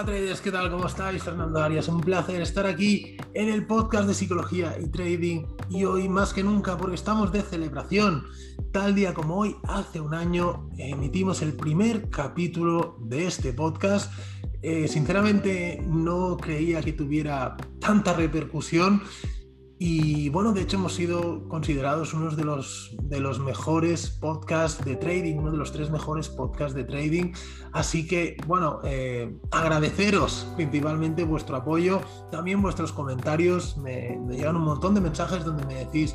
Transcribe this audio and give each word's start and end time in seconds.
Hola 0.00 0.12
traders, 0.12 0.40
¿qué 0.40 0.50
tal? 0.50 0.70
¿Cómo 0.70 0.86
estáis? 0.86 1.22
Fernando 1.22 1.60
Arias, 1.60 1.86
un 1.88 2.00
placer 2.00 2.40
estar 2.40 2.64
aquí 2.64 3.18
en 3.34 3.50
el 3.50 3.66
podcast 3.66 4.08
de 4.08 4.14
psicología 4.14 4.74
y 4.80 4.88
trading 4.88 5.44
y 5.68 5.84
hoy 5.84 6.08
más 6.08 6.32
que 6.32 6.42
nunca 6.42 6.78
porque 6.78 6.94
estamos 6.94 7.30
de 7.32 7.42
celebración. 7.42 8.24
Tal 8.72 8.94
día 8.94 9.12
como 9.12 9.36
hoy, 9.36 9.56
hace 9.64 10.00
un 10.00 10.14
año, 10.14 10.70
emitimos 10.78 11.42
el 11.42 11.52
primer 11.52 12.08
capítulo 12.08 12.96
de 13.02 13.26
este 13.26 13.52
podcast. 13.52 14.10
Eh, 14.62 14.88
sinceramente 14.88 15.84
no 15.86 16.38
creía 16.38 16.80
que 16.80 16.94
tuviera 16.94 17.58
tanta 17.78 18.14
repercusión 18.14 19.02
y 19.82 20.28
bueno, 20.28 20.52
de 20.52 20.60
hecho 20.60 20.76
hemos 20.76 20.92
sido 20.92 21.48
considerados 21.48 22.12
unos 22.12 22.36
de 22.36 22.44
los, 22.44 22.94
de 23.02 23.18
los 23.18 23.40
mejores 23.40 24.10
podcasts 24.10 24.84
de 24.84 24.94
trading, 24.94 25.36
uno 25.36 25.50
de 25.50 25.56
los 25.56 25.72
tres 25.72 25.90
mejores 25.90 26.28
podcasts 26.28 26.74
de 26.74 26.84
trading. 26.84 27.32
Así 27.72 28.06
que 28.06 28.36
bueno, 28.46 28.80
eh, 28.84 29.34
agradeceros 29.50 30.46
principalmente 30.54 31.24
vuestro 31.24 31.56
apoyo, 31.56 32.02
también 32.30 32.60
vuestros 32.60 32.92
comentarios. 32.92 33.78
Me, 33.78 34.20
llegan 34.28 34.56
un 34.56 34.64
montón 34.64 34.94
de 34.94 35.00
mensajes 35.00 35.46
donde 35.46 35.64
me 35.64 35.76
decís 35.76 36.14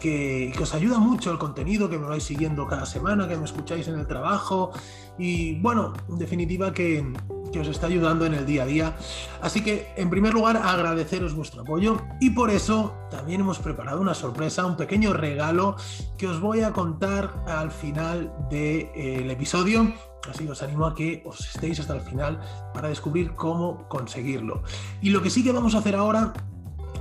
que, 0.00 0.54
os 0.58 0.72
ayuda 0.72 0.98
mucho 0.98 1.30
el 1.30 1.36
contenido, 1.36 1.90
que 1.90 1.98
me 1.98 2.06
vais 2.06 2.24
siguiendo 2.24 2.66
cada 2.66 2.86
semana, 2.86 3.28
que 3.28 3.36
me 3.36 3.44
escucháis 3.44 3.88
en 3.88 3.98
el 3.98 4.06
trabajo 4.06 4.70
y 5.18 5.60
bueno, 5.60 5.92
en 6.08 6.16
definitiva 6.16 6.72
que, 6.72 7.04
que 7.52 7.60
os 7.60 7.68
está 7.68 7.86
ayudando 7.86 8.26
en 8.26 8.34
el 8.34 8.46
día 8.46 8.62
a 8.64 8.66
día. 8.66 8.96
Así 9.40 9.62
que, 9.62 9.92
en 9.96 10.10
primer 10.10 10.34
lugar, 10.34 10.56
agradeceros 10.56 11.34
vuestro 11.34 11.62
apoyo 11.62 11.98
y 12.20 12.30
por 12.30 12.50
eso 12.50 12.94
también 13.10 13.40
hemos 13.40 13.58
preparado 13.58 14.00
una 14.00 14.14
sorpresa, 14.14 14.66
un 14.66 14.76
pequeño 14.76 15.12
regalo 15.12 15.76
que 16.18 16.26
os 16.26 16.40
voy 16.40 16.62
a 16.62 16.72
contar 16.72 17.44
al 17.46 17.70
final 17.70 18.32
del 18.50 19.30
episodio. 19.30 19.92
Así 20.28 20.48
os 20.48 20.60
animo 20.62 20.86
a 20.86 20.94
que 20.94 21.22
os 21.24 21.40
estéis 21.40 21.78
hasta 21.78 21.94
el 21.94 22.00
final 22.00 22.40
para 22.74 22.88
descubrir 22.88 23.34
cómo 23.34 23.88
conseguirlo. 23.88 24.62
Y 25.00 25.10
lo 25.10 25.22
que 25.22 25.30
sí 25.30 25.44
que 25.44 25.52
vamos 25.52 25.74
a 25.74 25.78
hacer 25.78 25.94
ahora 25.94 26.32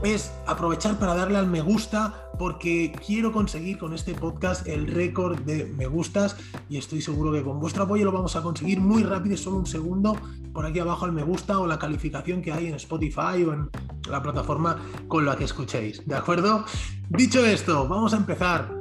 es 0.04 0.32
aprovechar 0.48 0.98
para 1.00 1.16
darle 1.16 1.38
al 1.38 1.48
me 1.48 1.62
gusta 1.62 2.14
porque 2.38 2.94
quiero 3.06 3.32
conseguir 3.32 3.78
con 3.78 3.94
este 3.94 4.14
podcast 4.14 4.68
el 4.68 4.88
récord 4.88 5.40
de 5.42 5.66
me 5.66 5.88
gustas 5.88 6.36
y 6.70 6.78
estoy 6.78 7.02
seguro 7.02 7.32
que 7.32 7.44
con 7.44 7.60
vuestro 7.60 7.84
apoyo 7.84 8.06
lo 8.06 8.12
vamos 8.12 8.36
a 8.36 8.42
conseguir 8.42 8.80
muy 8.80 9.04
rápido, 9.04 9.38
solo 9.38 9.58
un 9.58 9.66
segundo, 9.66 10.16
por 10.54 10.66
aquí 10.66 10.80
abajo 10.80 11.06
el 11.06 11.12
me 11.12 11.24
gusta 11.24 11.60
o 11.60 11.68
la 11.68 11.80
calificación 11.80 12.42
que 12.42 12.52
hay 12.52 12.68
en 12.68 12.76
Spotify 12.76 13.44
o 13.48 13.54
en 13.54 13.70
la 14.10 14.22
plataforma 14.22 14.78
con 15.08 15.26
la 15.26 15.36
que 15.36 15.46
escuchéis, 15.46 16.06
¿de 16.06 16.16
acuerdo? 16.16 16.66
Dicho 17.10 17.46
esto, 17.46 17.88
vamos 17.88 18.14
a 18.14 18.18
empezar. 18.18 18.74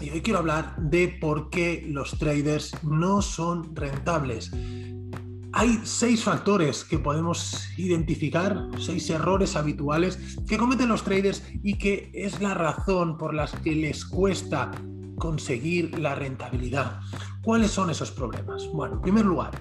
Y 0.00 0.10
hoy 0.10 0.20
quiero 0.20 0.40
hablar 0.40 0.76
de 0.76 1.08
por 1.08 1.48
qué 1.50 1.86
los 1.88 2.18
traders 2.18 2.72
no 2.82 3.22
son 3.22 3.74
rentables. 3.74 4.50
Hay 5.56 5.80
seis 5.84 6.24
factores 6.24 6.84
que 6.84 6.98
podemos 6.98 7.68
identificar, 7.76 8.68
seis 8.78 9.08
errores 9.10 9.54
habituales 9.54 10.36
que 10.48 10.58
cometen 10.58 10.88
los 10.88 11.04
traders 11.04 11.44
y 11.62 11.78
que 11.78 12.10
es 12.12 12.40
la 12.40 12.54
razón 12.54 13.16
por 13.16 13.34
la 13.34 13.46
que 13.46 13.72
les 13.72 14.04
cuesta 14.04 14.72
conseguir 15.16 15.96
la 15.98 16.16
rentabilidad. 16.16 17.00
¿Cuáles 17.40 17.70
son 17.70 17.88
esos 17.90 18.10
problemas? 18.10 18.68
Bueno, 18.72 18.96
en 18.96 19.02
primer 19.02 19.24
lugar, 19.24 19.52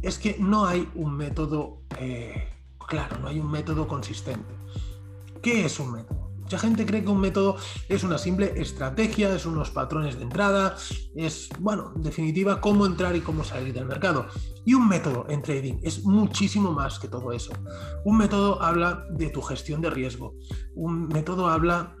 es 0.00 0.18
que 0.18 0.36
no 0.38 0.64
hay 0.64 0.88
un 0.94 1.14
método 1.14 1.82
eh, 1.98 2.48
claro, 2.92 3.18
no 3.18 3.28
hay 3.28 3.38
un 3.38 3.50
método 3.50 3.86
consistente. 3.86 4.54
¿Qué 5.42 5.64
es 5.64 5.78
un 5.80 5.92
método? 5.92 6.21
Mucha 6.52 6.66
gente 6.66 6.84
cree 6.84 7.02
que 7.02 7.08
un 7.08 7.18
método 7.18 7.56
es 7.88 8.04
una 8.04 8.18
simple 8.18 8.52
estrategia, 8.56 9.34
es 9.34 9.46
unos 9.46 9.70
patrones 9.70 10.18
de 10.18 10.24
entrada, 10.24 10.76
es, 11.14 11.48
bueno, 11.58 11.94
en 11.96 12.02
definitiva, 12.02 12.60
cómo 12.60 12.84
entrar 12.84 13.16
y 13.16 13.22
cómo 13.22 13.42
salir 13.42 13.72
del 13.72 13.86
mercado. 13.86 14.26
Y 14.66 14.74
un 14.74 14.86
método 14.86 15.24
en 15.30 15.40
trading 15.40 15.78
es 15.82 16.04
muchísimo 16.04 16.72
más 16.72 16.98
que 16.98 17.08
todo 17.08 17.32
eso. 17.32 17.54
Un 18.04 18.18
método 18.18 18.60
habla 18.60 19.06
de 19.12 19.30
tu 19.30 19.40
gestión 19.40 19.80
de 19.80 19.88
riesgo. 19.88 20.34
Un 20.74 21.08
método 21.08 21.48
habla 21.48 21.96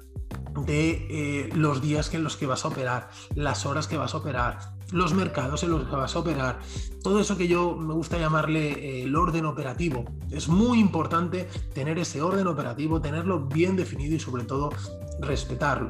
de 0.66 1.06
eh, 1.08 1.48
los 1.54 1.80
días 1.80 2.12
en 2.12 2.22
los 2.22 2.36
que 2.36 2.44
vas 2.44 2.66
a 2.66 2.68
operar, 2.68 3.08
las 3.34 3.64
horas 3.64 3.88
que 3.88 3.96
vas 3.96 4.12
a 4.12 4.18
operar, 4.18 4.58
los 4.92 5.14
mercados 5.14 5.62
en 5.64 5.70
los 5.70 5.88
que 5.88 5.96
vas 5.96 6.14
a 6.14 6.18
operar, 6.20 6.60
todo 7.02 7.18
eso 7.18 7.36
que 7.36 7.48
yo 7.48 7.74
me 7.76 7.94
gusta 7.94 8.18
llamarle 8.18 8.72
eh, 8.72 9.02
el 9.04 9.16
orden 9.16 9.46
operativo. 9.46 10.04
Es 10.30 10.48
muy 10.48 10.78
importante 10.78 11.48
tener 11.74 11.98
ese 11.98 12.22
orden 12.22 12.46
operativo, 12.46 13.00
tenerlo 13.00 13.40
bien 13.40 13.74
definido 13.76 14.14
y 14.14 14.20
sobre 14.20 14.44
todo 14.44 14.70
respetarlo. 15.20 15.88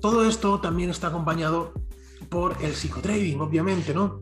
Todo 0.00 0.24
esto 0.24 0.58
también 0.58 0.90
está 0.90 1.08
acompañado 1.08 1.72
por 2.28 2.56
el 2.60 2.74
psicotrading, 2.74 3.40
obviamente, 3.40 3.94
¿no? 3.94 4.20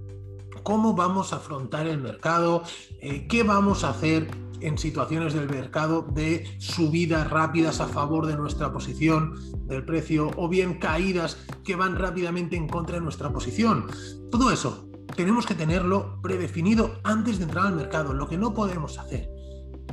¿Cómo 0.62 0.94
vamos 0.94 1.32
a 1.32 1.36
afrontar 1.36 1.86
el 1.86 1.98
mercado? 1.98 2.62
Eh, 3.00 3.26
¿Qué 3.28 3.42
vamos 3.44 3.84
a 3.84 3.90
hacer 3.90 4.28
en 4.60 4.78
situaciones 4.78 5.34
del 5.34 5.48
mercado 5.48 6.02
de 6.02 6.56
subidas 6.58 7.28
rápidas 7.30 7.80
a 7.80 7.86
favor 7.86 8.26
de 8.26 8.36
nuestra 8.36 8.72
posición 8.72 9.34
del 9.66 9.84
precio 9.84 10.30
o 10.36 10.48
bien 10.48 10.78
caídas 10.78 11.36
que 11.64 11.76
van 11.76 11.96
rápidamente 11.96 12.56
en 12.56 12.68
contra 12.68 12.96
de 12.96 13.02
nuestra 13.02 13.32
posición. 13.32 13.86
Todo 14.30 14.50
eso 14.50 14.90
tenemos 15.16 15.46
que 15.46 15.54
tenerlo 15.54 16.20
predefinido 16.22 16.98
antes 17.04 17.38
de 17.38 17.44
entrar 17.44 17.66
al 17.66 17.76
mercado. 17.76 18.12
Lo 18.12 18.28
que 18.28 18.38
no 18.38 18.54
podemos 18.54 18.98
hacer 18.98 19.28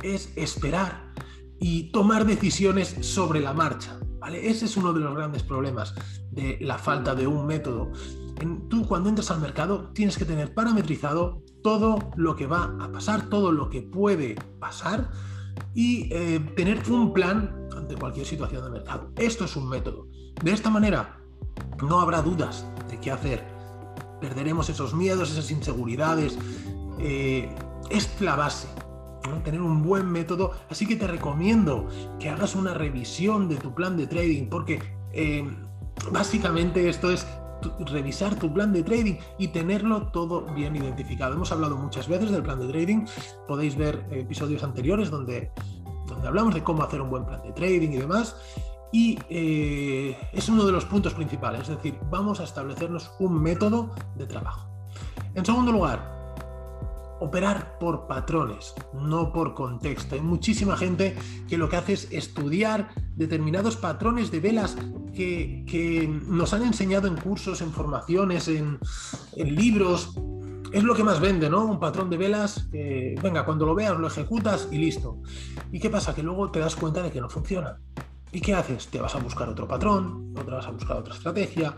es 0.02 0.32
esperar 0.36 1.12
y 1.60 1.90
tomar 1.90 2.24
decisiones 2.24 2.96
sobre 3.00 3.40
la 3.40 3.52
marcha. 3.52 3.98
¿vale? 4.20 4.48
Ese 4.48 4.66
es 4.66 4.76
uno 4.76 4.92
de 4.92 5.00
los 5.00 5.14
grandes 5.14 5.42
problemas 5.42 5.94
de 6.30 6.58
la 6.60 6.78
falta 6.78 7.14
de 7.14 7.26
un 7.26 7.46
método. 7.46 7.92
tú 8.68 8.86
cuando 8.86 9.08
entras 9.08 9.30
al 9.30 9.40
mercado 9.40 9.90
tienes 9.92 10.16
que 10.16 10.24
tener 10.24 10.54
parametrizado 10.54 11.42
todo 11.62 12.10
lo 12.16 12.36
que 12.36 12.46
va 12.46 12.76
a 12.80 12.90
pasar, 12.90 13.28
todo 13.28 13.52
lo 13.52 13.68
que 13.70 13.82
puede 13.82 14.36
pasar 14.58 15.10
y 15.74 16.12
eh, 16.12 16.40
tener 16.56 16.82
un 16.90 17.12
plan 17.12 17.68
ante 17.76 17.96
cualquier 17.96 18.26
situación 18.26 18.64
de 18.64 18.70
mercado. 18.70 19.10
Esto 19.16 19.44
es 19.44 19.56
un 19.56 19.68
método. 19.68 20.06
De 20.42 20.52
esta 20.52 20.70
manera 20.70 21.20
no 21.82 22.00
habrá 22.00 22.22
dudas 22.22 22.66
de 22.88 22.98
qué 22.98 23.10
hacer. 23.10 23.44
Perderemos 24.20 24.68
esos 24.68 24.94
miedos, 24.94 25.30
esas 25.30 25.50
inseguridades. 25.50 26.38
Eh, 26.98 27.54
es 27.90 28.20
la 28.20 28.36
base. 28.36 28.68
tener 29.44 29.60
un 29.60 29.82
buen 29.82 30.10
método. 30.10 30.52
Así 30.70 30.86
que 30.86 30.96
te 30.96 31.06
recomiendo 31.06 31.88
que 32.18 32.28
hagas 32.28 32.54
una 32.54 32.74
revisión 32.74 33.48
de 33.48 33.56
tu 33.56 33.74
plan 33.74 33.96
de 33.96 34.06
trading 34.06 34.48
porque 34.48 34.80
eh, 35.12 35.48
básicamente 36.10 36.88
esto 36.88 37.10
es 37.10 37.26
revisar 37.86 38.34
tu 38.36 38.52
plan 38.52 38.72
de 38.72 38.82
trading 38.82 39.16
y 39.38 39.48
tenerlo 39.48 40.08
todo 40.08 40.42
bien 40.54 40.76
identificado. 40.76 41.34
Hemos 41.34 41.52
hablado 41.52 41.76
muchas 41.76 42.08
veces 42.08 42.30
del 42.30 42.42
plan 42.42 42.60
de 42.60 42.68
trading, 42.68 43.06
podéis 43.46 43.76
ver 43.76 44.06
episodios 44.10 44.62
anteriores 44.62 45.10
donde, 45.10 45.52
donde 46.06 46.28
hablamos 46.28 46.54
de 46.54 46.62
cómo 46.62 46.82
hacer 46.82 47.00
un 47.00 47.10
buen 47.10 47.24
plan 47.24 47.42
de 47.42 47.52
trading 47.52 47.90
y 47.90 47.96
demás. 47.98 48.36
Y 48.90 49.18
eh, 49.28 50.16
es 50.32 50.48
uno 50.48 50.64
de 50.64 50.72
los 50.72 50.86
puntos 50.86 51.12
principales, 51.12 51.62
es 51.62 51.68
decir, 51.68 51.98
vamos 52.10 52.40
a 52.40 52.44
establecernos 52.44 53.10
un 53.18 53.42
método 53.42 53.90
de 54.16 54.26
trabajo. 54.26 54.66
En 55.34 55.44
segundo 55.44 55.72
lugar, 55.72 56.18
operar 57.20 57.78
por 57.78 58.06
patrones, 58.06 58.74
no 58.94 59.32
por 59.32 59.54
contexto. 59.54 60.14
Hay 60.14 60.20
muchísima 60.20 60.76
gente 60.76 61.16
que 61.48 61.58
lo 61.58 61.68
que 61.68 61.76
hace 61.76 61.92
es 61.94 62.08
estudiar 62.12 62.88
determinados 63.18 63.76
patrones 63.76 64.30
de 64.30 64.40
velas 64.40 64.76
que, 65.14 66.20
nos 66.28 66.54
han 66.54 66.62
enseñado 66.62 67.08
en 67.08 67.16
cursos, 67.16 67.60
en 67.60 67.72
formaciones, 67.72 68.48
en, 68.48 68.78
libros. 69.36 70.14
Es 70.72 70.84
lo 70.84 70.94
que 70.94 71.02
más 71.02 71.18
vende, 71.20 71.50
¿no? 71.50 71.64
Un 71.64 71.80
patrón 71.80 72.10
de 72.10 72.16
velas 72.16 72.68
que, 72.70 73.16
venga, 73.22 73.44
cuando 73.44 73.66
lo 73.66 73.74
veas 73.74 73.98
lo 73.98 74.06
ejecutas 74.06 74.68
y 74.70 74.78
listo. 74.78 75.20
¿Y 75.72 75.80
qué 75.80 75.90
pasa? 75.90 76.14
Que 76.14 76.22
luego 76.22 76.50
te 76.50 76.60
das 76.60 76.76
cuenta 76.76 77.02
de 77.02 77.10
que 77.10 77.20
no 77.20 77.28
funciona. 77.28 77.78
¿Y 78.30 78.40
qué 78.40 78.54
haces? 78.54 78.86
Te 78.88 79.00
vas 79.00 79.14
a 79.14 79.18
buscar 79.18 79.48
otro 79.48 79.66
patrón, 79.66 80.34
te 80.34 80.50
vas 80.50 80.66
a 80.66 80.70
buscar 80.70 80.98
otra 80.98 81.14
estrategia, 81.14 81.74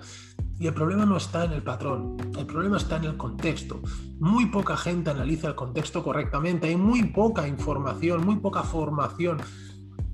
y 0.58 0.66
el 0.66 0.74
problema 0.74 1.06
no 1.06 1.16
está 1.16 1.44
en 1.44 1.52
el 1.52 1.62
patrón, 1.62 2.16
el 2.36 2.44
problema 2.44 2.76
está 2.76 2.96
en 2.96 3.04
el 3.04 3.16
contexto. 3.16 3.80
Muy 4.18 4.46
poca 4.46 4.76
gente 4.76 5.10
analiza 5.10 5.48
el 5.48 5.54
contexto 5.54 6.02
correctamente, 6.02 6.66
hay 6.66 6.76
muy 6.76 7.04
poca 7.04 7.46
información, 7.46 8.26
muy 8.26 8.36
poca 8.36 8.64
formación 8.64 9.38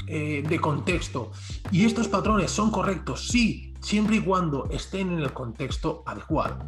eh, 0.06 0.42
de 0.46 0.60
contexto. 0.60 1.32
Y 1.70 1.84
estos 1.84 2.08
patrones 2.08 2.50
son 2.50 2.70
correctos, 2.70 3.28
sí, 3.28 3.74
siempre 3.80 4.16
y 4.16 4.20
cuando 4.20 4.68
estén 4.70 5.12
en 5.12 5.20
el 5.20 5.32
contexto 5.32 6.02
adecuado. 6.06 6.66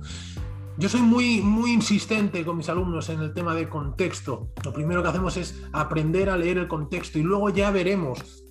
Yo 0.76 0.88
soy 0.88 1.02
muy, 1.02 1.40
muy 1.40 1.72
insistente 1.72 2.44
con 2.44 2.56
mis 2.56 2.68
alumnos 2.68 3.08
en 3.08 3.20
el 3.20 3.34
tema 3.34 3.54
de 3.54 3.68
contexto. 3.68 4.52
Lo 4.64 4.72
primero 4.72 5.02
que 5.02 5.08
hacemos 5.08 5.36
es 5.36 5.60
aprender 5.72 6.30
a 6.30 6.36
leer 6.36 6.58
el 6.58 6.68
contexto 6.68 7.18
y 7.18 7.22
luego 7.22 7.50
ya 7.50 7.72
veremos 7.72 8.44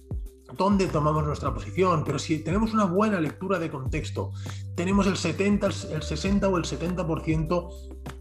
dónde 0.58 0.88
tomamos 0.88 1.26
nuestra 1.26 1.54
posición, 1.54 2.04
pero 2.06 2.20
si 2.20 2.40
tenemos 2.40 2.74
una 2.74 2.86
buena 2.86 3.20
lectura 3.20 3.60
de 3.60 3.70
contexto, 3.70 4.32
tenemos 4.76 5.08
el 5.08 5.18
70, 5.18 5.68
el 5.92 6.04
60 6.04 6.48
o 6.50 6.58
el 6.58 6.64
70% 6.64 7.70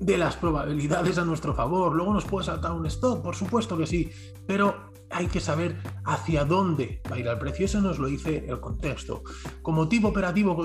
de 0.01 0.19
las 0.19 0.37
probabilidades 0.37 1.19
a 1.19 1.25
nuestro 1.25 1.55
favor. 1.55 1.95
Luego 1.95 2.13
nos 2.13 2.25
puede 2.25 2.47
saltar 2.47 2.73
un 2.73 2.87
stop, 2.87 3.23
por 3.23 3.35
supuesto 3.35 3.77
que 3.77 3.87
sí, 3.87 4.11
pero 4.47 4.93
hay 5.11 5.27
que 5.27 5.41
saber 5.41 5.77
hacia 6.05 6.45
dónde 6.45 7.03
va 7.11 7.17
a 7.17 7.19
ir 7.19 7.27
el 7.27 7.39
precio. 7.39 7.67
Eso 7.67 7.81
nos 7.81 7.99
lo 7.99 8.07
dice 8.07 8.45
el 8.49 8.61
contexto. 8.61 9.23
Como 9.63 9.89
tipo 9.89 10.09
operativo, 10.09 10.63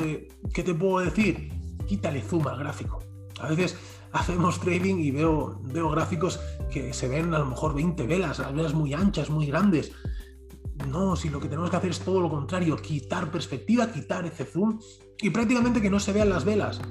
¿qué 0.53 0.63
te 0.63 0.73
puedo 0.73 1.05
decir? 1.05 1.49
Quítale 1.87 2.21
zoom 2.21 2.47
al 2.47 2.57
gráfico. 2.57 2.99
A 3.39 3.47
veces 3.47 3.77
hacemos 4.11 4.59
trading 4.59 4.97
y 4.97 5.11
veo, 5.11 5.59
veo 5.63 5.89
gráficos 5.89 6.39
que 6.71 6.93
se 6.93 7.07
ven 7.07 7.33
a 7.33 7.39
lo 7.39 7.45
mejor 7.45 7.73
20 7.73 8.05
velas, 8.07 8.39
las 8.39 8.53
velas 8.53 8.73
muy 8.73 8.93
anchas, 8.93 9.29
muy 9.29 9.45
grandes. 9.45 9.91
No, 10.87 11.15
si 11.15 11.29
lo 11.29 11.39
que 11.39 11.47
tenemos 11.47 11.69
que 11.69 11.75
hacer 11.77 11.91
es 11.91 11.99
todo 11.99 12.19
lo 12.19 12.29
contrario, 12.29 12.75
quitar 12.77 13.31
perspectiva, 13.31 13.91
quitar 13.91 14.25
ese 14.25 14.45
zoom 14.45 14.79
y 15.19 15.29
prácticamente 15.29 15.81
que 15.81 15.89
no 15.89 15.99
se 15.99 16.13
vean 16.13 16.29
las 16.29 16.43
velas. 16.43 16.81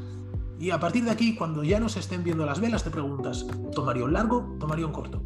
Y 0.58 0.70
a 0.70 0.78
partir 0.78 1.04
de 1.04 1.10
aquí, 1.10 1.34
cuando 1.34 1.64
ya 1.64 1.80
no 1.80 1.88
se 1.88 2.00
estén 2.00 2.22
viendo 2.22 2.44
las 2.44 2.60
velas, 2.60 2.84
te 2.84 2.90
preguntas, 2.90 3.46
¿tomaría 3.74 4.04
un 4.04 4.12
largo? 4.12 4.56
¿Tomaría 4.60 4.86
un 4.86 4.92
corto? 4.92 5.22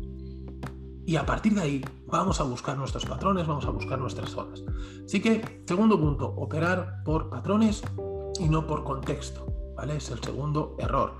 Y 1.06 1.17
a 1.17 1.27
partir 1.27 1.55
de 1.55 1.61
ahí 1.61 1.85
vamos 2.06 2.41
a 2.41 2.45
buscar 2.45 2.79
nuestros 2.79 3.05
patrones, 3.05 3.47
vamos 3.47 3.67
a 3.67 3.71
buscar 3.71 3.99
nuestras 3.99 4.31
zonas. 4.31 4.62
Así 5.05 5.21
que, 5.21 5.62
segundo 5.67 6.01
punto, 6.01 6.27
operar 6.29 7.03
por 7.05 7.29
patrones 7.29 7.83
y 8.41 8.49
no 8.49 8.67
por 8.67 8.85
contexto. 8.85 9.47
¿vale? 9.77 9.97
Es 9.97 10.11
el 10.11 10.21
segundo 10.23 10.77
error. 10.79 11.17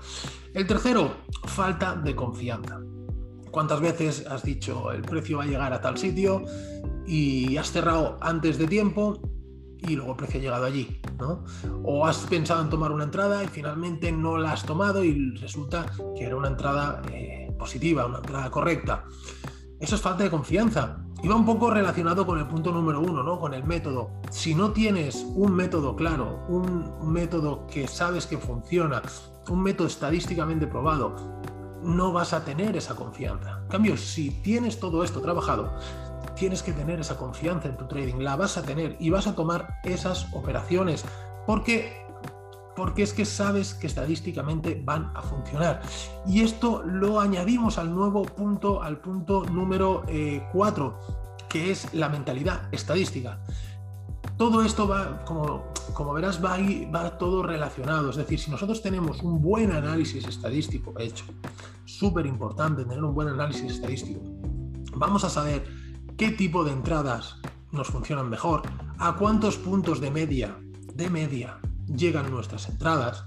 El 0.53 0.65
tercero, 0.65 1.11
falta 1.43 1.95
de 1.95 2.15
confianza. 2.15 2.79
¿Cuántas 3.51 3.79
veces 3.79 4.25
has 4.27 4.43
dicho 4.43 4.91
el 4.91 5.01
precio 5.01 5.37
va 5.37 5.43
a 5.43 5.47
llegar 5.47 5.71
a 5.71 5.79
tal 5.79 5.97
sitio 5.97 6.43
y 7.05 7.55
has 7.57 7.71
cerrado 7.71 8.17
antes 8.19 8.57
de 8.57 8.67
tiempo 8.67 9.19
y 9.79 9.95
luego 9.95 10.11
el 10.11 10.17
precio 10.17 10.39
ha 10.39 10.43
llegado 10.43 10.65
allí? 10.65 10.99
¿no? 11.19 11.45
O 11.83 12.05
has 12.05 12.17
pensado 12.25 12.61
en 12.61 12.69
tomar 12.69 12.91
una 12.91 13.05
entrada 13.05 13.43
y 13.43 13.47
finalmente 13.47 14.11
no 14.11 14.37
la 14.37 14.53
has 14.53 14.65
tomado 14.65 15.03
y 15.03 15.35
resulta 15.37 15.85
que 16.17 16.25
era 16.25 16.35
una 16.35 16.49
entrada 16.49 17.01
eh, 17.13 17.53
positiva, 17.57 18.05
una 18.05 18.17
entrada 18.17 18.49
correcta. 18.51 19.05
Eso 19.79 19.95
es 19.95 20.01
falta 20.01 20.23
de 20.23 20.29
confianza. 20.29 20.97
Y 21.23 21.27
va 21.27 21.35
un 21.35 21.45
poco 21.45 21.71
relacionado 21.71 22.25
con 22.25 22.39
el 22.39 22.47
punto 22.47 22.71
número 22.71 22.99
uno, 22.99 23.23
¿no? 23.23 23.39
Con 23.39 23.53
el 23.53 23.63
método. 23.63 24.11
Si 24.29 24.53
no 24.53 24.71
tienes 24.71 25.25
un 25.35 25.53
método 25.53 25.95
claro, 25.95 26.45
un 26.49 27.11
método 27.11 27.65
que 27.67 27.87
sabes 27.87 28.27
que 28.27 28.37
funciona, 28.37 29.01
un 29.49 29.61
método 29.63 29.87
estadísticamente 29.87 30.67
probado, 30.67 31.15
no 31.83 32.11
vas 32.11 32.33
a 32.33 32.43
tener 32.43 32.75
esa 32.75 32.95
confianza. 32.95 33.59
En 33.63 33.67
cambio, 33.69 33.97
si 33.97 34.31
tienes 34.41 34.79
todo 34.79 35.03
esto 35.03 35.21
trabajado, 35.21 35.73
tienes 36.35 36.63
que 36.63 36.73
tener 36.73 36.99
esa 36.99 37.17
confianza 37.17 37.69
en 37.69 37.77
tu 37.77 37.87
trading, 37.87 38.19
la 38.19 38.35
vas 38.35 38.57
a 38.57 38.63
tener 38.63 38.97
y 38.99 39.09
vas 39.09 39.27
a 39.27 39.35
tomar 39.35 39.79
esas 39.83 40.27
operaciones 40.33 41.05
porque 41.45 42.04
porque 42.75 43.03
es 43.03 43.13
que 43.13 43.25
sabes 43.25 43.73
que 43.73 43.87
estadísticamente 43.87 44.81
van 44.83 45.11
a 45.15 45.21
funcionar. 45.21 45.81
Y 46.27 46.41
esto 46.41 46.83
lo 46.83 47.19
añadimos 47.19 47.77
al 47.77 47.93
nuevo 47.93 48.23
punto, 48.23 48.81
al 48.83 48.97
punto 48.97 49.45
número 49.45 50.03
4, 50.51 50.99
eh, 50.99 51.25
que 51.47 51.71
es 51.71 51.93
la 51.93 52.09
mentalidad 52.09 52.67
estadística. 52.73 53.39
Todo 54.37 54.61
esto 54.63 54.87
va, 54.87 55.23
como, 55.23 56.13
verás, 56.13 56.43
va, 56.43 56.57
va 56.93 57.17
todo 57.17 57.43
relacionado. 57.43 58.09
Es 58.09 58.17
decir, 58.17 58.39
si 58.39 58.51
nosotros 58.51 58.81
tenemos 58.81 59.21
un 59.23 59.41
buen 59.41 59.71
análisis 59.71 60.27
estadístico 60.27 60.93
hecho, 60.99 61.23
súper 61.85 62.25
importante 62.25 62.83
tener 62.83 63.03
un 63.03 63.13
buen 63.13 63.29
análisis 63.29 63.71
estadístico, 63.71 64.19
vamos 64.95 65.23
a 65.23 65.29
saber 65.29 65.63
qué 66.17 66.31
tipo 66.31 66.65
de 66.65 66.71
entradas 66.71 67.37
nos 67.71 67.87
funcionan 67.87 68.29
mejor, 68.29 68.63
a 68.97 69.15
cuántos 69.15 69.57
puntos 69.57 70.01
de 70.01 70.11
media, 70.11 70.57
de 70.93 71.09
media, 71.09 71.59
llegan 71.87 72.31
nuestras 72.31 72.69
entradas, 72.69 73.23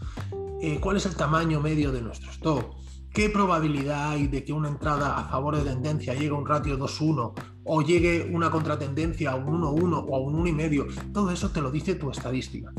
eh, 0.60 0.78
cuál 0.80 0.96
es 0.96 1.06
el 1.06 1.14
tamaño 1.14 1.60
medio 1.60 1.92
de 1.92 2.02
nuestro 2.02 2.30
stop, 2.30 2.74
qué 3.12 3.30
probabilidad 3.30 4.10
hay 4.10 4.26
de 4.26 4.44
que 4.44 4.52
una 4.52 4.68
entrada 4.68 5.18
a 5.18 5.24
favor 5.28 5.56
de 5.56 5.62
tendencia 5.62 6.14
llegue 6.14 6.28
a 6.28 6.34
un 6.34 6.46
ratio 6.46 6.78
2-1 6.78 7.32
o 7.64 7.82
llegue 7.82 8.30
una 8.32 8.50
contratendencia 8.50 9.32
a 9.32 9.36
un 9.36 9.60
1-1 9.60 10.04
o 10.08 10.16
a 10.16 10.20
un 10.20 10.44
1,5. 10.44 11.12
Todo 11.12 11.30
eso 11.30 11.50
te 11.50 11.60
lo 11.60 11.70
dice 11.70 11.94
tu 11.94 12.10
estadística. 12.10 12.72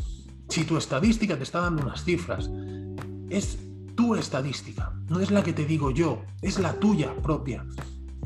Si 0.50 0.64
tu 0.64 0.78
estadística 0.78 1.38
te 1.38 1.44
está 1.44 1.60
dando 1.60 1.84
unas 1.84 2.04
cifras, 2.04 2.50
es 3.30 3.60
tu 3.96 4.16
estadística, 4.16 4.94
no 5.10 5.20
es 5.20 5.30
la 5.30 5.44
que 5.44 5.54
te 5.54 5.66
digo 5.66 5.92
yo, 5.92 6.22
es 6.42 6.58
la 6.60 6.80
tuya 6.80 7.14
propia. 7.22 7.66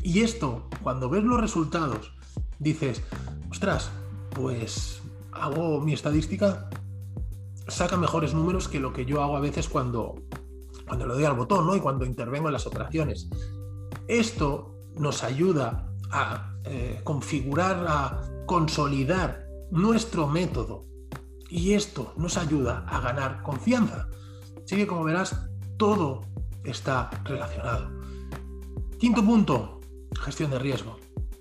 Y 0.03 0.21
esto, 0.21 0.69
cuando 0.83 1.09
ves 1.09 1.23
los 1.23 1.41
resultados, 1.41 2.13
dices, 2.59 3.01
ostras, 3.49 3.91
pues 4.29 5.01
hago 5.31 5.81
mi 5.81 5.93
estadística 5.93 6.69
saca 7.67 7.97
mejores 7.97 8.33
números 8.33 8.67
que 8.67 8.79
lo 8.79 8.93
que 8.93 9.05
yo 9.05 9.21
hago 9.21 9.37
a 9.37 9.39
veces 9.39 9.69
cuando, 9.69 10.15
cuando 10.87 11.07
le 11.07 11.13
doy 11.13 11.25
al 11.25 11.35
botón 11.35 11.65
¿no? 11.65 11.75
y 11.75 11.79
cuando 11.79 12.05
intervengo 12.05 12.47
en 12.47 12.53
las 12.53 12.67
operaciones. 12.67 13.29
Esto 14.07 14.75
nos 14.95 15.23
ayuda 15.23 15.89
a 16.11 16.53
eh, 16.65 17.01
configurar, 17.03 17.85
a 17.87 18.21
consolidar 18.45 19.47
nuestro 19.71 20.27
método 20.27 20.85
y 21.49 21.73
esto 21.73 22.13
nos 22.17 22.37
ayuda 22.37 22.85
a 22.87 22.99
ganar 22.99 23.43
confianza. 23.43 24.07
Así 24.63 24.75
que 24.75 24.87
como 24.87 25.03
verás, 25.03 25.35
todo 25.77 26.21
está 26.63 27.09
relacionado. 27.23 27.89
Quinto 28.99 29.23
punto, 29.23 29.81
gestión 30.21 30.51
de 30.51 30.59
riesgo. 30.59 30.97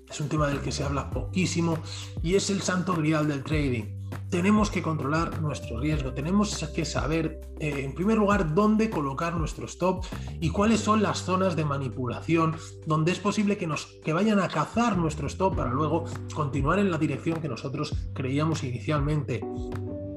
Es 0.09 0.19
un 0.19 0.29
tema 0.29 0.47
del 0.47 0.61
que 0.61 0.71
se 0.71 0.83
habla 0.83 1.09
poquísimo 1.09 1.77
y 2.21 2.35
es 2.35 2.49
el 2.49 2.61
santo 2.61 2.93
grial 2.93 3.27
del 3.27 3.43
trading 3.43 4.02
tenemos 4.33 4.71
que 4.71 4.81
controlar 4.81 5.43
nuestro 5.43 5.79
riesgo, 5.79 6.11
tenemos 6.11 6.57
que 6.73 6.85
saber, 6.85 7.39
eh, 7.59 7.81
en 7.83 7.93
primer 7.93 8.17
lugar, 8.17 8.55
dónde 8.55 8.89
colocar 8.89 9.37
nuestro 9.37 9.67
stop 9.67 10.05
y 10.41 10.49
cuáles 10.49 10.79
son 10.79 11.03
las 11.03 11.19
zonas 11.19 11.55
de 11.55 11.63
manipulación 11.63 12.55
donde 12.87 13.11
es 13.11 13.19
posible 13.19 13.57
que, 13.57 13.67
nos, 13.67 13.85
que 14.03 14.11
vayan 14.11 14.39
a 14.39 14.47
cazar 14.47 14.97
nuestro 14.97 15.27
stop 15.27 15.55
para 15.55 15.71
luego 15.71 16.05
continuar 16.33 16.79
en 16.79 16.89
la 16.89 16.97
dirección 16.97 17.41
que 17.41 17.47
nosotros 17.47 17.93
creíamos 18.15 18.63
inicialmente. 18.63 19.45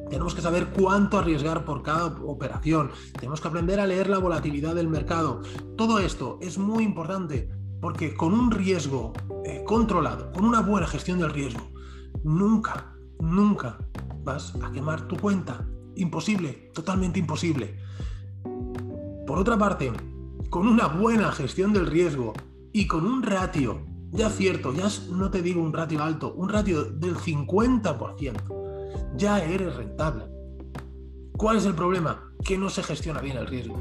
Tenemos 0.08 0.34
que 0.34 0.40
saber 0.40 0.68
cuánto 0.68 1.18
arriesgar 1.18 1.66
por 1.66 1.82
cada 1.82 2.06
operación. 2.06 2.92
Tenemos 3.20 3.42
que 3.42 3.48
aprender 3.48 3.80
a 3.80 3.86
leer 3.86 4.08
la 4.08 4.16
volatilidad 4.16 4.74
del 4.74 4.88
mercado. 4.88 5.42
Todo 5.76 5.98
esto 5.98 6.38
es 6.40 6.56
muy 6.56 6.84
importante 6.84 7.50
porque 7.82 8.14
con 8.14 8.32
un 8.32 8.50
riesgo 8.50 9.12
eh, 9.44 9.62
controlado, 9.66 10.32
con 10.32 10.46
una 10.46 10.62
buena 10.62 10.86
gestión 10.86 11.18
del 11.18 11.34
riesgo, 11.34 11.70
nunca 12.24 12.96
nunca 13.20 13.78
vas 14.26 14.55
a 14.62 14.70
quemar 14.73 15.08
tu 15.08 15.17
cuenta. 15.17 15.64
Imposible, 15.94 16.70
totalmente 16.75 17.19
imposible. 17.19 17.78
Por 19.26 19.38
otra 19.38 19.56
parte, 19.56 19.90
con 20.50 20.69
una 20.69 20.88
buena 20.88 21.32
gestión 21.32 21.73
del 21.73 21.87
riesgo 21.87 22.34
y 22.73 22.87
con 22.87 23.06
un 23.06 23.23
ratio, 23.23 23.81
ya 24.11 24.28
cierto, 24.28 24.75
ya 24.75 24.88
no 25.11 25.31
te 25.31 25.40
digo 25.43 25.62
un 25.62 25.73
ratio 25.73 26.02
alto, 26.02 26.34
un 26.34 26.49
ratio 26.49 26.84
del 26.84 27.17
50%, 27.17 29.14
ya 29.17 29.43
eres 29.43 29.76
rentable. 29.76 30.25
¿Cuál 31.37 31.58
es 31.58 31.64
el 31.64 31.75
problema? 31.75 32.33
Que 32.45 32.59
no 32.59 32.68
se 32.68 32.83
gestiona 32.83 33.21
bien 33.21 33.37
el 33.37 33.47
riesgo. 33.47 33.78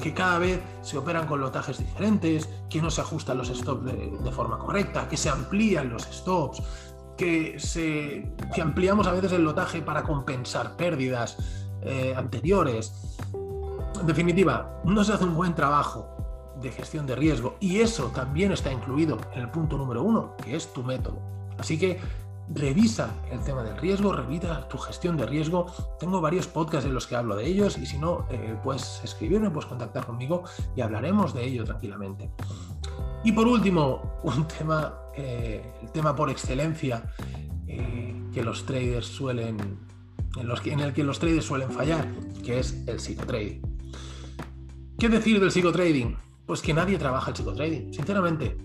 Que 0.00 0.14
cada 0.14 0.38
vez 0.38 0.60
se 0.82 0.96
operan 0.96 1.26
con 1.26 1.40
lotajes 1.40 1.78
diferentes, 1.78 2.48
que 2.70 2.80
no 2.80 2.90
se 2.90 3.00
ajustan 3.00 3.38
los 3.38 3.48
stops 3.48 3.84
de, 3.84 4.18
de 4.22 4.32
forma 4.32 4.56
correcta, 4.58 5.08
que 5.08 5.16
se 5.16 5.28
amplían 5.28 5.90
los 5.90 6.04
stops, 6.04 6.62
que, 7.20 7.60
se, 7.60 8.32
ampliamos 8.62 9.06
a 9.06 9.12
veces 9.12 9.32
el 9.32 9.44
lotaje 9.44 9.82
para 9.82 10.02
compensar 10.02 10.74
pérdidas 10.76 11.36
eh, 11.82 12.14
anteriores. 12.16 13.18
En 14.00 14.06
definitiva, 14.06 14.80
no 14.84 15.04
se 15.04 15.12
hace 15.12 15.24
un 15.24 15.34
buen 15.34 15.54
trabajo 15.54 16.08
de 16.62 16.70
gestión 16.70 17.06
de 17.06 17.16
riesgo 17.16 17.56
y 17.60 17.80
eso 17.80 18.06
también 18.06 18.52
está 18.52 18.72
incluido 18.72 19.18
en 19.34 19.42
el 19.42 19.50
punto 19.50 19.76
número 19.76 20.02
uno, 20.02 20.34
que 20.42 20.56
es 20.56 20.72
tu 20.72 20.82
método. 20.82 21.20
Así 21.58 21.78
que 21.78 22.00
revisa 22.54 23.10
el 23.30 23.40
tema 23.40 23.62
del 23.62 23.76
riesgo, 23.76 24.14
revisa 24.14 24.66
tu 24.68 24.78
gestión 24.78 25.18
de 25.18 25.26
riesgo. 25.26 25.66
Tengo 25.98 26.22
varios 26.22 26.46
podcasts 26.46 26.86
en 26.86 26.94
los 26.94 27.06
que 27.06 27.16
hablo 27.16 27.36
de 27.36 27.46
ellos 27.46 27.76
y 27.76 27.84
si 27.84 27.98
no, 27.98 28.24
eh, 28.30 28.56
puedes 28.64 29.02
escribirme, 29.04 29.50
puedes 29.50 29.68
contactar 29.68 30.06
conmigo 30.06 30.44
y 30.74 30.80
hablaremos 30.80 31.34
de 31.34 31.44
ello 31.44 31.64
tranquilamente. 31.64 32.30
Y 33.24 33.32
por 33.32 33.46
último, 33.46 34.18
un 34.22 34.48
tema, 34.48 34.94
eh, 35.16 35.62
el 35.82 35.90
tema 35.92 36.14
por 36.14 36.30
excelencia 36.30 37.12
eh, 37.66 38.14
que 38.32 38.42
los 38.42 38.64
traders 38.66 39.06
suelen, 39.06 39.56
en, 40.36 40.50
en 40.72 40.80
el 40.80 40.92
que 40.92 41.04
los 41.04 41.18
traders 41.18 41.44
suelen 41.44 41.70
fallar, 41.70 42.08
que 42.44 42.58
es 42.58 42.82
el 42.86 43.00
psicotrading. 43.00 43.62
¿Qué 44.98 45.08
decir 45.08 45.40
del 45.40 45.50
psicotrading? 45.50 46.16
Pues 46.46 46.62
que 46.62 46.74
nadie 46.74 46.98
trabaja 46.98 47.30
el 47.30 47.36
psicotrading, 47.36 47.94
sinceramente. 47.94 48.58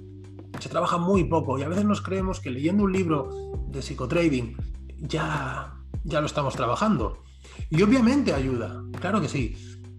Se 0.60 0.70
trabaja 0.70 0.98
muy 0.98 1.26
poco 1.26 1.58
y 1.60 1.64
a 1.64 1.68
veces 1.68 1.86
nos 1.86 2.02
creemos 2.02 2.40
que 2.40 2.50
leyendo 2.50 2.84
un 2.84 2.92
libro 2.92 3.30
de 3.70 3.82
psicotrading 3.82 4.56
ya, 4.98 5.76
ya 6.04 6.20
lo 6.20 6.28
estamos 6.28 6.56
trabajando. 6.56 7.24
Y 7.70 7.82
obviamente 7.82 8.34
ayuda, 8.34 8.84
claro 9.00 9.22
que 9.22 9.30
sí, 9.30 9.56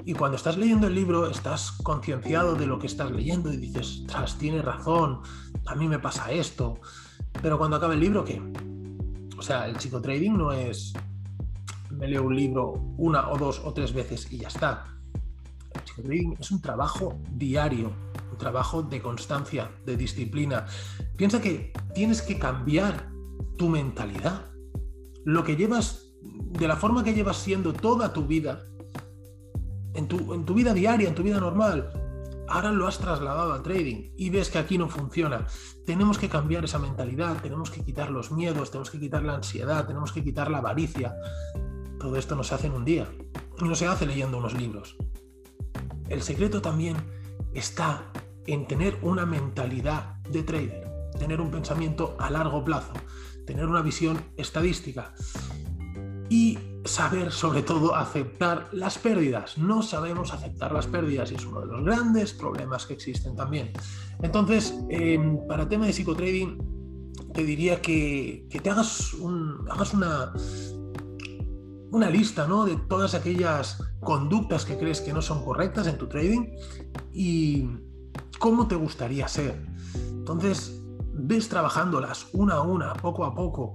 y 0.06 0.14
cuando 0.14 0.36
estás 0.36 0.56
leyendo 0.56 0.86
el 0.86 0.94
libro, 0.94 1.28
estás 1.28 1.72
concienciado 1.82 2.54
de 2.54 2.64
lo 2.64 2.78
que 2.78 2.86
estás 2.86 3.10
leyendo 3.10 3.52
y 3.52 3.56
dices, 3.56 4.04
tras, 4.06 4.38
tiene 4.38 4.62
razón, 4.62 5.18
a 5.66 5.74
mí 5.74 5.88
me 5.88 5.98
pasa 5.98 6.30
esto. 6.30 6.78
Pero 7.42 7.58
cuando 7.58 7.76
acaba 7.76 7.94
el 7.94 7.98
libro, 7.98 8.24
¿qué? 8.24 8.40
O 9.36 9.42
sea, 9.42 9.66
el 9.66 9.80
psicotrading 9.80 10.38
no 10.38 10.52
es, 10.52 10.92
me 11.90 12.06
leo 12.06 12.22
un 12.22 12.36
libro 12.36 12.74
una 12.98 13.28
o 13.30 13.36
dos 13.36 13.60
o 13.64 13.74
tres 13.74 13.92
veces 13.92 14.30
y 14.30 14.38
ya 14.38 14.46
está. 14.46 14.84
El 15.74 15.80
psicotrading 15.84 16.36
es 16.38 16.52
un 16.52 16.62
trabajo 16.62 17.18
diario, 17.32 17.90
un 18.30 18.38
trabajo 18.38 18.84
de 18.84 19.02
constancia, 19.02 19.72
de 19.84 19.96
disciplina. 19.96 20.66
Piensa 21.16 21.40
que 21.40 21.72
tienes 21.96 22.22
que 22.22 22.38
cambiar 22.38 23.10
tu 23.58 23.68
mentalidad. 23.68 24.52
Lo 25.24 25.42
que 25.42 25.56
llevas, 25.56 26.12
de 26.22 26.68
la 26.68 26.76
forma 26.76 27.02
que 27.02 27.12
llevas 27.12 27.38
siendo 27.38 27.72
toda 27.72 28.12
tu 28.12 28.24
vida, 28.24 28.62
en 29.96 30.06
tu, 30.08 30.54
vida 30.54 30.74
diaria, 30.74 31.08
en 31.08 31.14
tu 31.14 31.22
vida 31.22 31.40
normal. 31.40 31.90
Ahora 32.48 32.70
lo 32.70 32.86
has 32.86 32.98
trasladado 32.98 33.54
al 33.54 33.62
trading 33.62 34.12
y 34.16 34.30
ves 34.30 34.50
que 34.50 34.58
aquí 34.58 34.78
no 34.78 34.88
funciona. 34.88 35.46
Tenemos 35.84 36.18
que 36.18 36.28
cambiar 36.28 36.64
esa 36.64 36.78
mentalidad, 36.78 37.40
tenemos 37.42 37.70
que 37.70 37.82
quitar 37.82 38.10
los 38.10 38.30
miedos, 38.30 38.70
tenemos 38.70 38.90
que 38.90 39.00
quitar 39.00 39.22
la 39.24 39.34
ansiedad, 39.34 39.86
tenemos 39.86 40.12
que 40.12 40.22
quitar 40.22 40.50
la 40.50 40.58
avaricia. 40.58 41.16
Todo 41.98 42.16
esto 42.16 42.36
no 42.36 42.44
se 42.44 42.54
hace 42.54 42.68
en 42.68 42.74
un 42.74 42.84
día, 42.84 43.08
no 43.60 43.74
se 43.74 43.86
hace 43.86 44.06
leyendo 44.06 44.38
unos 44.38 44.54
libros. 44.54 44.96
El 46.08 46.22
secreto 46.22 46.62
también 46.62 46.96
está 47.52 48.04
en 48.46 48.66
tener 48.68 48.98
una 49.02 49.26
mentalidad 49.26 50.16
de 50.30 50.44
trader, 50.44 50.88
tener 51.18 51.40
un 51.40 51.50
pensamiento 51.50 52.16
a 52.20 52.30
largo 52.30 52.64
plazo, 52.64 52.92
tener 53.44 53.66
una 53.66 53.82
visión 53.82 54.20
estadística 54.36 55.14
y 56.28 56.58
saber 56.86 57.32
sobre 57.32 57.62
todo 57.62 57.94
aceptar 57.94 58.68
las 58.72 58.98
pérdidas. 58.98 59.58
No 59.58 59.82
sabemos 59.82 60.32
aceptar 60.32 60.72
las 60.72 60.86
pérdidas 60.86 61.32
y 61.32 61.34
es 61.34 61.44
uno 61.44 61.60
de 61.60 61.66
los 61.66 61.84
grandes 61.84 62.32
problemas 62.32 62.86
que 62.86 62.94
existen 62.94 63.36
también. 63.36 63.72
Entonces, 64.22 64.74
em, 64.88 65.46
para 65.46 65.68
tema 65.68 65.86
de 65.86 65.92
psicotrading, 65.92 66.58
te 67.32 67.44
diría 67.44 67.82
que, 67.82 68.48
te 68.62 68.70
hagas, 68.70 69.14
un, 69.14 69.66
hagas 69.70 69.92
una, 69.92 70.32
una 71.90 72.10
lista 72.10 72.46
¿no? 72.46 72.64
de 72.64 72.76
todas 72.88 73.14
aquellas 73.14 73.82
conductas 74.00 74.64
que 74.64 74.78
crees 74.78 75.00
que 75.00 75.12
no 75.12 75.22
son 75.22 75.44
correctas 75.44 75.86
en 75.86 75.98
tu 75.98 76.06
trading 76.08 76.46
y 77.12 77.68
cómo 78.38 78.66
te 78.68 78.74
gustaría 78.74 79.28
ser. 79.28 79.66
Entonces, 80.10 80.82
ves 81.18 81.48
trabajándolas 81.48 82.28
una 82.32 82.54
a 82.54 82.62
una, 82.62 82.94
poco 82.94 83.24
a 83.24 83.34
poco, 83.34 83.74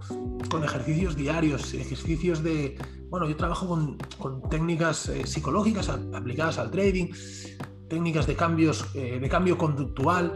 con 0.50 0.64
ejercicios 0.64 1.16
diarios, 1.16 1.74
ejercicios 1.74 2.44
de... 2.44 2.78
Bueno, 3.10 3.28
yo 3.28 3.36
trabajo 3.36 3.68
con, 3.68 4.42
técnicas 4.50 5.10
eh, 5.10 5.28
psicológicas 5.28 5.90
aplicadas 5.90 6.58
al 6.58 6.72
trading, 6.72 7.08
técnicas 7.90 8.26
de, 8.26 8.36
cambios, 8.36 8.86
eh, 8.96 9.20
de 9.20 9.30
cambio 9.30 9.58
conductual, 9.58 10.34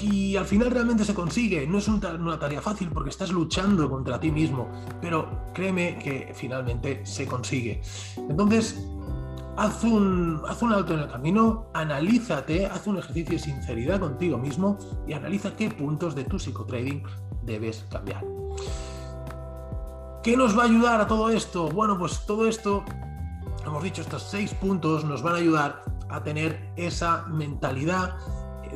y 0.00 0.36
al 0.36 0.44
final 0.44 0.70
realmente 0.70 1.04
se 1.04 1.14
consigue. 1.14 1.66
No 1.66 1.78
es 1.78 1.88
una 1.88 2.38
tarea 2.38 2.62
fácil 2.62 2.88
porque 2.90 3.10
estás 3.10 3.32
luchando 3.32 3.90
contra 3.90 4.20
ti 4.20 4.30
mismo, 4.30 4.70
pero 5.00 5.46
créeme 5.52 5.98
que 5.98 6.32
finalmente 6.34 7.04
se 7.04 7.26
consigue. 7.26 7.82
Entonces, 8.16 8.80
haz 9.58 9.82
un, 9.82 10.40
haz 10.48 10.62
un 10.62 10.72
alto 10.72 10.94
en 10.94 11.00
el 11.00 11.10
camino, 11.10 11.66
analízate, 11.74 12.66
haz 12.66 12.86
un 12.86 12.98
ejercicio 12.98 13.32
de 13.32 13.38
sinceridad 13.40 13.98
contigo 13.98 14.38
mismo 14.38 14.78
y 15.06 15.14
analiza 15.14 15.56
qué 15.56 15.68
puntos 15.68 16.14
de 16.14 16.24
tu 16.24 16.38
psicotrading 16.38 17.02
debes 17.42 17.84
cambiar. 17.90 18.24
¿Qué 20.22 20.36
nos 20.36 20.56
va 20.56 20.62
a 20.62 20.66
ayudar 20.66 21.00
a 21.00 21.08
todo 21.08 21.30
esto? 21.30 21.68
Bueno, 21.70 21.98
pues 21.98 22.24
todo 22.24 22.46
esto, 22.46 22.84
hemos 23.66 23.82
dicho, 23.82 24.02
estos 24.02 24.22
seis 24.22 24.54
puntos 24.54 25.04
nos 25.04 25.22
van 25.22 25.34
a 25.34 25.38
ayudar 25.38 25.82
a 26.08 26.22
tener 26.22 26.72
esa 26.76 27.26
mentalidad 27.26 28.16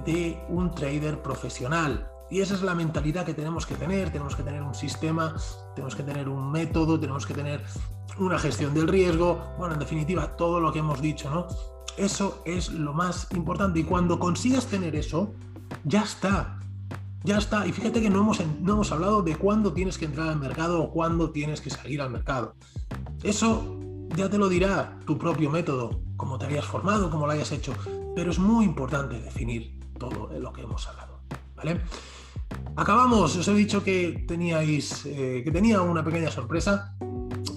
de 0.05 0.45
un 0.49 0.75
trader 0.75 1.23
profesional. 1.23 2.12
Y 2.33 2.41
esa 2.41 2.55
es 2.55 2.63
la 2.63 2.75
mentalidad 2.75 3.27
que 3.27 3.35
tenemos 3.35 3.67
que 3.67 3.75
tener. 3.75 4.11
Tenemos 4.11 4.35
que 4.35 4.43
tener 4.43 4.63
un 4.63 4.75
sistema, 4.75 5.37
tenemos 5.75 5.95
que 5.95 6.03
tener 6.03 6.31
un 6.31 6.51
método, 6.51 6.99
tenemos 6.99 7.27
que 7.27 7.35
tener 7.35 7.63
una 8.19 8.39
gestión 8.39 8.73
del 8.73 8.89
riesgo, 8.89 9.39
bueno, 9.59 9.75
en 9.75 9.81
definitiva, 9.81 10.35
todo 10.35 10.59
lo 10.59 10.73
que 10.73 10.79
hemos 10.79 11.03
dicho, 11.03 11.29
¿no? 11.29 11.47
Eso 11.99 12.43
es 12.47 12.71
lo 12.71 12.95
más 12.95 13.31
importante 13.33 13.81
y 13.81 13.85
cuando 13.85 14.19
consigas 14.19 14.65
tener 14.65 14.97
eso, 14.97 15.35
ya 15.85 16.05
está. 16.05 16.59
Ya 17.23 17.37
está. 17.37 17.67
Y 17.67 17.73
fíjate 17.73 18.01
que 18.01 18.09
no 18.09 18.21
hemos, 18.21 18.41
no 18.63 18.73
hemos 18.73 18.91
hablado 18.93 19.21
de 19.21 19.37
cuándo 19.37 19.75
tienes 19.75 19.99
que 19.99 20.07
entrar 20.07 20.31
al 20.31 20.39
mercado 20.39 20.83
o 20.83 20.91
cuándo 20.91 21.33
tienes 21.33 21.61
que 21.61 21.69
salir 21.69 22.01
al 22.01 22.09
mercado. 22.09 22.55
Eso 23.23 23.79
ya 24.17 24.31
te 24.31 24.39
lo 24.39 24.49
dirá 24.49 24.99
tu 25.05 25.19
propio 25.19 25.51
método, 25.51 26.01
cómo 26.17 26.39
te 26.39 26.47
habías 26.47 26.65
formado, 26.65 27.11
cómo 27.11 27.27
lo 27.27 27.33
hayas 27.33 27.53
hecho. 27.53 27.75
Pero 28.17 28.31
es 28.31 28.39
muy 28.39 28.65
importante 28.65 29.21
definir 29.21 29.79
todo 29.99 30.31
lo 30.33 30.51
que 30.55 30.63
hemos 30.63 30.89
hablado. 30.89 31.21
¿Vale? 31.55 31.83
Acabamos. 32.77 33.37
Os 33.37 33.49
he 33.49 33.55
dicho 33.55 33.85
que 33.85 34.25
teníais, 34.27 35.05
eh, 35.07 35.43
que 35.45 35.51
tenía 35.51 35.83
una 35.83 36.03
pequeña 36.05 36.31
sorpresa. 36.31 36.97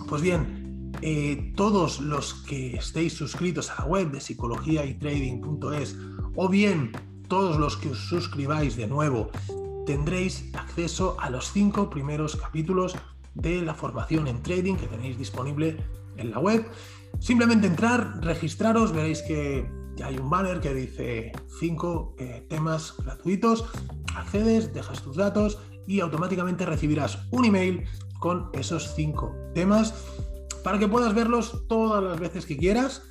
Pues 0.07 0.21
bien, 0.21 0.91
eh, 1.01 1.53
todos 1.55 1.99
los 1.99 2.33
que 2.45 2.75
estéis 2.75 3.13
suscritos 3.13 3.71
a 3.71 3.81
la 3.81 3.85
web 3.85 4.11
de 4.11 4.19
psicologiaytrading.es 4.19 5.97
o 6.35 6.49
bien 6.49 6.91
todos 7.27 7.57
los 7.57 7.77
que 7.77 7.89
os 7.89 7.99
suscribáis 8.09 8.75
de 8.75 8.87
nuevo, 8.87 9.29
tendréis 9.85 10.49
acceso 10.53 11.17
a 11.19 11.29
los 11.29 11.51
cinco 11.51 11.89
primeros 11.89 12.35
capítulos 12.35 12.95
de 13.33 13.61
la 13.61 13.73
formación 13.73 14.27
en 14.27 14.43
trading 14.43 14.75
que 14.75 14.87
tenéis 14.87 15.17
disponible 15.17 15.77
en 16.17 16.31
la 16.31 16.39
web. 16.39 16.65
Simplemente 17.19 17.67
entrar, 17.67 18.19
registraros, 18.21 18.91
veréis 18.91 19.21
que 19.21 19.65
ya 19.95 20.07
hay 20.07 20.17
un 20.17 20.29
banner 20.29 20.59
que 20.59 20.73
dice 20.73 21.31
cinco 21.59 22.15
eh, 22.17 22.45
temas 22.49 22.95
gratuitos. 22.97 23.65
Accedes, 24.15 24.73
dejas 24.73 25.01
tus 25.01 25.15
datos 25.15 25.59
y 25.87 25.99
automáticamente 25.99 26.65
recibirás 26.65 27.19
un 27.31 27.45
email 27.45 27.85
con 28.19 28.49
esos 28.53 28.93
cinco 28.95 29.35
temas 29.53 29.93
para 30.63 30.79
que 30.79 30.87
puedas 30.87 31.13
verlos 31.13 31.63
todas 31.67 32.03
las 32.03 32.19
veces 32.19 32.45
que 32.45 32.57
quieras 32.57 33.03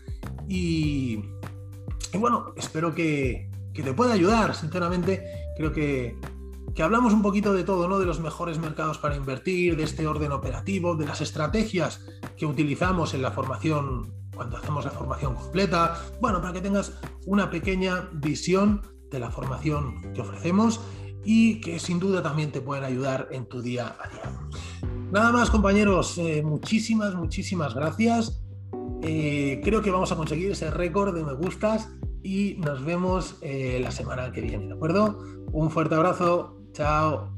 y, 0.48 1.24
bueno, 2.18 2.52
espero 2.56 2.94
que, 2.94 3.50
te 3.72 3.92
pueda 3.92 4.12
ayudar, 4.12 4.54
sinceramente, 4.54 5.24
creo 5.56 5.72
que, 5.72 6.16
que 6.74 6.82
hablamos 6.82 7.12
un 7.12 7.22
poquito 7.22 7.52
de 7.52 7.64
todo, 7.64 7.88
¿no? 7.88 7.98
De 7.98 8.06
los 8.06 8.20
mejores 8.20 8.58
mercados 8.58 8.98
para 8.98 9.16
invertir, 9.16 9.76
de 9.76 9.84
este 9.84 10.06
orden 10.06 10.32
operativo, 10.32 10.96
de 10.96 11.06
las 11.06 11.20
estrategias 11.20 12.04
que 12.36 12.46
utilizamos 12.46 13.14
en 13.14 13.22
la 13.22 13.30
formación, 13.30 14.12
cuando 14.34 14.56
hacemos 14.56 14.84
la 14.84 14.90
formación 14.90 15.34
completa, 15.34 16.00
bueno, 16.20 16.40
para 16.40 16.52
que 16.52 16.60
tengas 16.60 16.92
una 17.26 17.50
pequeña 17.50 18.08
visión 18.12 18.82
de 19.10 19.18
la 19.18 19.30
formación 19.30 20.12
que 20.12 20.20
ofrecemos 20.20 20.80
y 21.24 21.60
que 21.60 21.78
sin 21.78 21.98
duda 21.98 22.22
también 22.22 22.52
te 22.52 22.60
pueden 22.60 22.84
ayudar 22.84 23.28
en 23.30 23.46
tu 23.46 23.62
día 23.62 23.96
a 24.00 24.08
día. 24.08 24.92
Nada 25.10 25.32
más 25.32 25.50
compañeros, 25.50 26.18
eh, 26.18 26.42
muchísimas, 26.42 27.14
muchísimas 27.14 27.74
gracias. 27.74 28.42
Eh, 29.02 29.60
creo 29.62 29.82
que 29.82 29.90
vamos 29.90 30.10
a 30.12 30.16
conseguir 30.16 30.50
ese 30.50 30.70
récord 30.70 31.14
de 31.14 31.24
me 31.24 31.34
gustas 31.34 31.88
y 32.22 32.56
nos 32.58 32.84
vemos 32.84 33.36
eh, 33.42 33.78
la 33.82 33.90
semana 33.90 34.32
que 34.32 34.40
viene, 34.40 34.66
¿de 34.66 34.72
acuerdo? 34.72 35.18
Un 35.52 35.70
fuerte 35.70 35.94
abrazo, 35.94 36.56
chao. 36.72 37.30